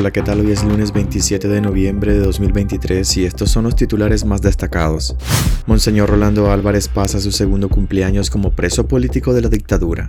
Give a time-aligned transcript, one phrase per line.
[0.00, 0.40] Hola, ¿qué tal?
[0.40, 5.14] Hoy es lunes 27 de noviembre de 2023 y estos son los titulares más destacados.
[5.66, 10.06] Monseñor Rolando Álvarez pasa su segundo cumpleaños como preso político de la dictadura.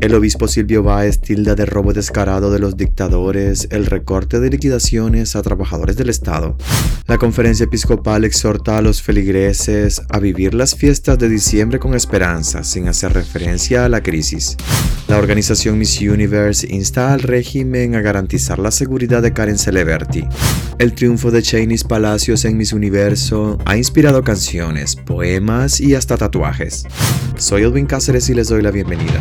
[0.00, 5.36] El obispo Silvio Báez tilda de robo descarado de los dictadores el recorte de liquidaciones
[5.36, 6.56] a trabajadores del Estado.
[7.06, 12.64] La conferencia episcopal exhorta a los feligreses a vivir las fiestas de diciembre con esperanza,
[12.64, 14.56] sin hacer referencia a la crisis.
[15.18, 20.24] La organización Miss Universe insta al régimen a garantizar la seguridad de Karen Celeberti.
[20.78, 26.84] El triunfo de Cheney's Palacios en Miss Universo ha inspirado canciones, poemas y hasta tatuajes.
[27.36, 29.20] Soy Edwin Cáceres y les doy la bienvenida.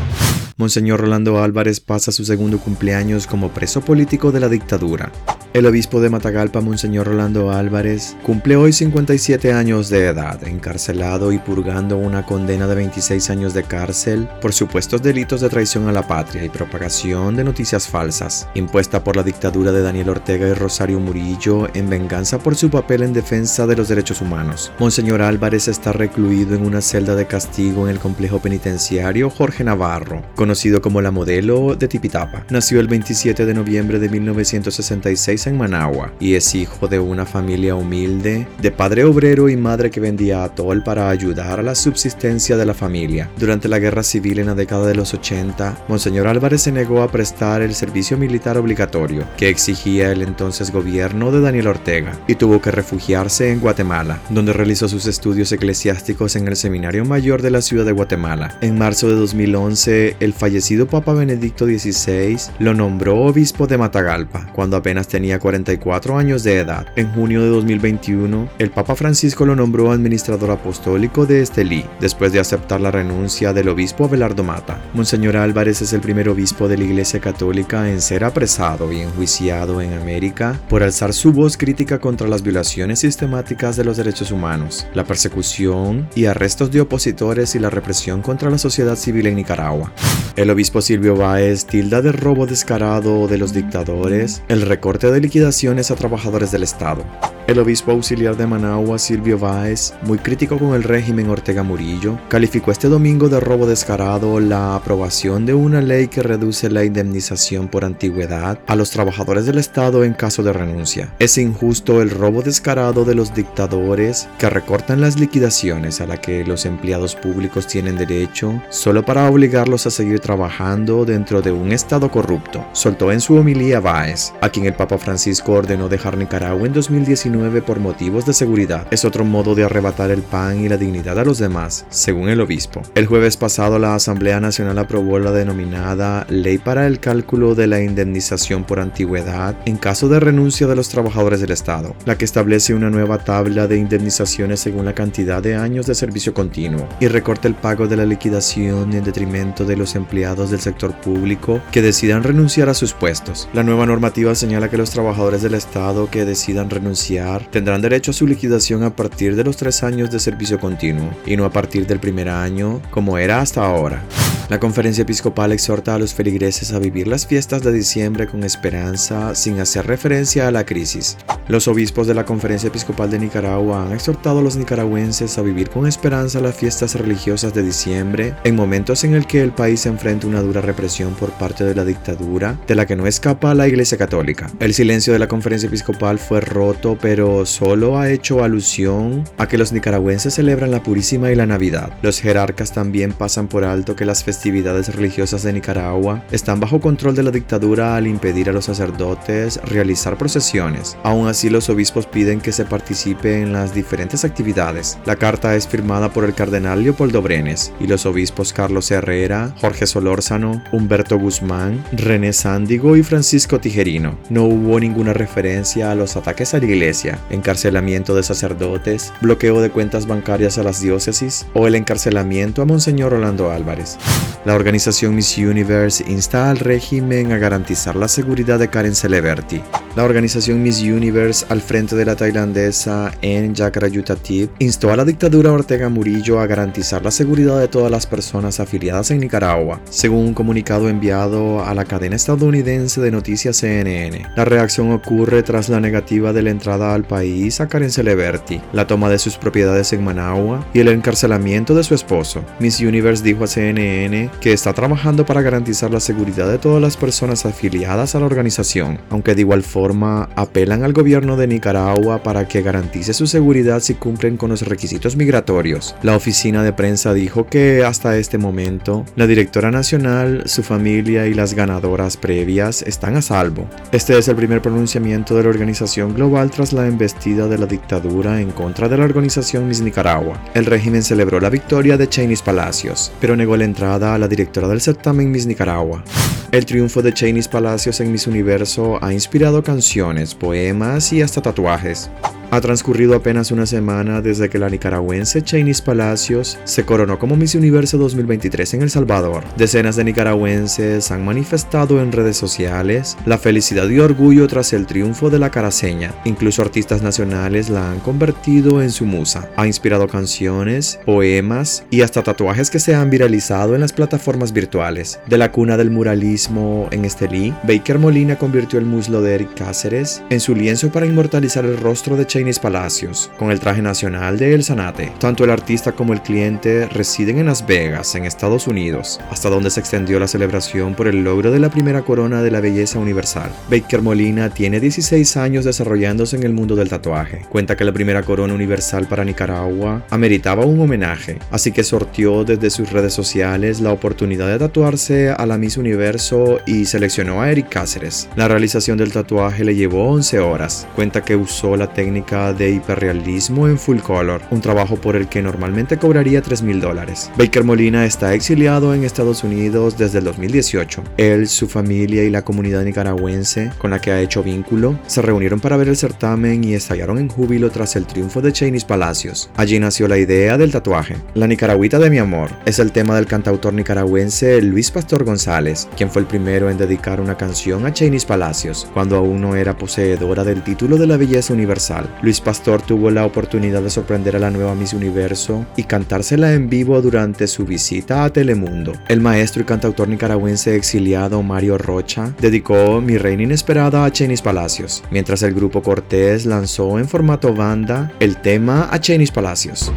[0.57, 5.11] Monseñor Rolando Álvarez pasa su segundo cumpleaños como preso político de la dictadura.
[5.57, 11.39] El obispo de Matagalpa, Monseñor Rolando Álvarez, cumple hoy 57 años de edad, encarcelado y
[11.39, 16.07] purgando una condena de 26 años de cárcel por supuestos delitos de traición a la
[16.07, 20.99] patria y propagación de noticias falsas, impuesta por la dictadura de Daniel Ortega y Rosario
[20.99, 24.71] Murillo en venganza por su papel en defensa de los derechos humanos.
[24.77, 30.21] Monseñor Álvarez está recluido en una celda de castigo en el complejo penitenciario Jorge Navarro,
[30.35, 32.45] conocido como la modelo de Tipitapa.
[32.51, 37.75] Nació el 27 de noviembre de 1966 en Managua y es hijo de una familia
[37.75, 42.65] humilde, de padre obrero y madre que vendía atol para ayudar a la subsistencia de
[42.65, 43.29] la familia.
[43.37, 47.11] Durante la guerra civil en la década de los 80, Monseñor Álvarez se negó a
[47.11, 52.61] prestar el servicio militar obligatorio que exigía el entonces gobierno de Daniel Ortega y tuvo
[52.61, 57.61] que refugiarse en Guatemala, donde realizó sus estudios eclesiásticos en el Seminario Mayor de la
[57.61, 58.57] ciudad de Guatemala.
[58.61, 64.77] En marzo de 2011, el fallecido Papa Benedicto XVI lo nombró obispo de Matagalpa, cuando
[64.77, 66.87] apenas tenía 44 años de edad.
[66.95, 72.39] En junio de 2021, el Papa Francisco lo nombró administrador apostólico de Estelí, después de
[72.39, 74.81] aceptar la renuncia del obispo Abelardo Mata.
[74.93, 79.81] Monseñor Álvarez es el primer obispo de la Iglesia Católica en ser apresado y enjuiciado
[79.81, 84.87] en América por alzar su voz crítica contra las violaciones sistemáticas de los derechos humanos,
[84.93, 89.91] la persecución y arrestos de opositores y la represión contra la sociedad civil en Nicaragua.
[90.35, 95.91] El obispo Silvio Báez tilda de robo descarado de los dictadores el recorte de liquidaciones
[95.91, 97.03] a trabajadores del Estado.
[97.47, 102.71] El obispo auxiliar de Managua, Silvio Báez, muy crítico con el régimen Ortega Murillo, calificó
[102.71, 107.85] este domingo de robo descarado la aprobación de una ley que reduce la indemnización por
[107.85, 111.15] antigüedad a los trabajadores del Estado en caso de renuncia.
[111.19, 116.43] Es injusto el robo descarado de los dictadores que recortan las liquidaciones a la que
[116.43, 122.11] los empleados públicos tienen derecho solo para obligarlos a seguir trabajando dentro de un Estado
[122.11, 126.73] corrupto, soltó en su homilía Báez, a quien el Papa Francisco ordenó dejar Nicaragua en
[126.73, 128.87] 2019 por motivos de seguridad.
[128.89, 132.41] Es otro modo de arrebatar el pan y la dignidad a los demás, según el
[132.41, 132.81] obispo.
[132.95, 137.81] El jueves pasado la Asamblea Nacional aprobó la denominada Ley para el cálculo de la
[137.81, 142.73] indemnización por antigüedad en caso de renuncia de los trabajadores del Estado, la que establece
[142.73, 147.47] una nueva tabla de indemnizaciones según la cantidad de años de servicio continuo y recorta
[147.47, 152.23] el pago de la liquidación en detrimento de los empleados del sector público que decidan
[152.23, 153.47] renunciar a sus puestos.
[153.53, 158.13] La nueva normativa señala que los trabajadores del Estado que decidan renunciar tendrán derecho a
[158.13, 161.85] su liquidación a partir de los tres años de servicio continuo y no a partir
[161.85, 164.01] del primer año como era hasta ahora.
[164.49, 169.35] La conferencia episcopal exhorta a los feligreses a vivir las fiestas de diciembre con esperanza
[169.35, 171.17] sin hacer referencia a la crisis.
[171.49, 175.69] Los obispos de la conferencia episcopal de Nicaragua han exhortado a los nicaragüenses a vivir
[175.69, 180.27] con esperanza las fiestas religiosas de diciembre en momentos en el que el país enfrenta
[180.27, 183.97] una dura represión por parte de la dictadura de la que no escapa la Iglesia
[183.97, 184.49] Católica.
[184.61, 189.57] El silencio de la conferencia episcopal fue roto pero solo ha hecho alusión a que
[189.57, 191.91] los nicaragüenses celebran la Purísima y la Navidad.
[192.01, 197.15] Los jerarcas también pasan por alto que las festividades religiosas de Nicaragua están bajo control
[197.15, 200.97] de la dictadura al impedir a los sacerdotes realizar procesiones.
[201.03, 204.97] Aún así, los obispos piden que se participe en las diferentes actividades.
[205.05, 209.87] La carta es firmada por el cardenal Leopoldo Brenes y los obispos Carlos Herrera, Jorge
[209.87, 214.17] Solórzano, Humberto Guzmán, René Sándigo y Francisco Tijerino.
[214.29, 219.69] No hubo ninguna referencia a los ataques a la iglesia, encarcelamiento de sacerdotes, bloqueo de
[219.69, 223.97] cuentas bancarias a las diócesis o el encarcelamiento a Monseñor Rolando Álvarez.
[224.45, 229.61] La organización Miss Universe insta al régimen a garantizar la seguridad de Karen Celeberti.
[229.95, 235.51] La organización Miss Universe, al frente de la tailandesa en Yakarayutatip, instó a la dictadura
[235.51, 240.33] Ortega Murillo a garantizar la seguridad de todas las personas afiliadas en Nicaragua, según un
[240.33, 244.27] comunicado enviado a la cadena estadounidense de noticias CNN.
[244.35, 248.85] La reacción ocurre tras la negativa de la entrada al país a Karen Celeberti, la
[248.85, 252.43] toma de sus propiedades en Managua y el encarcelamiento de su esposo.
[252.59, 256.97] Miss Universe dijo a CNN que está trabajando para garantizar la seguridad de todas las
[256.97, 262.47] personas afiliadas a la organización, aunque de igual forma apelan al gobierno de Nicaragua para
[262.47, 265.95] que garantice su seguridad si cumplen con los requisitos migratorios.
[266.01, 271.33] La oficina de prensa dijo que hasta este momento la directora nacional, su familia y
[271.33, 273.67] las ganadoras previas están a salvo.
[273.91, 278.39] Este es el primer pronunciamiento de la organización global tras la embestida de la dictadura
[278.39, 280.39] en contra de la organización Miss Nicaragua.
[280.53, 284.67] El régimen celebró la victoria de Cheney Palacios, pero negó la entrada a la directora
[284.67, 286.03] del certamen Miss Nicaragua.
[286.51, 292.11] El triunfo de Cheney Palacios en Miss Universo ha inspirado canciones, poemas y hasta tatuajes.
[292.49, 297.55] Ha transcurrido apenas una semana desde que la nicaragüense Chainis Palacios se coronó como Miss
[297.55, 299.43] Universo 2023 en El Salvador.
[299.57, 305.29] Decenas de nicaragüenses han manifestado en redes sociales la felicidad y orgullo tras el triunfo
[305.29, 306.13] de la caraseña.
[306.23, 309.49] Incluso artistas nacionales la han convertido en su musa.
[309.57, 315.19] Ha inspirado canciones, poemas y hasta tatuajes que se han viralizado en las plataformas virtuales.
[315.27, 320.23] De la cuna del muralismo en Estelí, Baker Molina convirtió el muslo de Eric Cáceres
[320.29, 322.25] en su lienzo para inmortalizar el rostro de
[322.61, 325.11] Palacios, con el traje nacional de El Sanate.
[325.19, 329.71] Tanto el artista como el cliente residen en Las Vegas, en Estados Unidos, hasta donde
[329.71, 333.49] se extendió la celebración por el logro de la primera corona de la belleza universal.
[333.71, 337.41] Baker Molina tiene 16 años desarrollándose en el mundo del tatuaje.
[337.49, 342.69] Cuenta que la primera corona universal para Nicaragua ameritaba un homenaje, así que sortió desde
[342.69, 347.69] sus redes sociales la oportunidad de tatuarse a la Miss Universo y seleccionó a Eric
[347.69, 348.29] Cáceres.
[348.35, 350.87] La realización del tatuaje le llevó 11 horas.
[350.95, 355.41] Cuenta que usó la técnica de hiperrealismo en full color, un trabajo por el que
[355.41, 357.31] normalmente cobraría 3 mil dólares.
[357.37, 361.03] Baker Molina está exiliado en Estados Unidos desde el 2018.
[361.15, 365.61] Él, su familia y la comunidad nicaragüense con la que ha hecho vínculo se reunieron
[365.61, 369.49] para ver el certamen y estallaron en júbilo tras el triunfo de Cheney Palacios.
[369.55, 371.15] Allí nació la idea del tatuaje.
[371.33, 376.11] La Nicaragüita de mi amor es el tema del cantautor nicaragüense Luis Pastor González, quien
[376.11, 380.43] fue el primero en dedicar una canción a Cheney Palacios, cuando aún no era poseedora
[380.43, 382.16] del título de la belleza universal.
[382.21, 386.69] Luis Pastor tuvo la oportunidad de sorprender a la nueva Miss Universo y cantársela en
[386.69, 388.93] vivo durante su visita a Telemundo.
[389.07, 395.03] El maestro y cantautor nicaragüense exiliado Mario Rocha dedicó Mi Reina Inesperada a Chenis Palacios,
[395.11, 399.91] mientras el grupo Cortés lanzó en formato banda el tema a Chenis Palacios.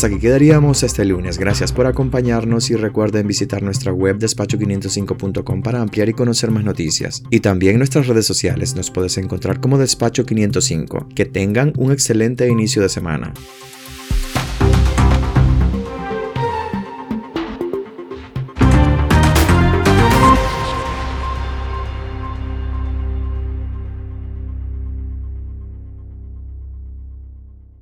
[0.00, 1.36] Hasta aquí quedaríamos este lunes.
[1.36, 7.22] Gracias por acompañarnos y recuerden visitar nuestra web despacho505.com para ampliar y conocer más noticias.
[7.28, 11.12] Y también nuestras redes sociales nos puedes encontrar como Despacho505.
[11.12, 13.34] Que tengan un excelente inicio de semana.